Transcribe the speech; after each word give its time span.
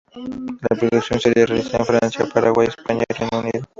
La 0.67 0.75
producción 0.75 1.19
se 1.21 1.29
realiza 1.31 1.77
en 1.77 1.85
Francia, 1.85 2.25
Paraguay, 2.33 2.69
España 2.69 3.03
y 3.07 3.13
Reino 3.13 3.39
Unido. 3.39 3.67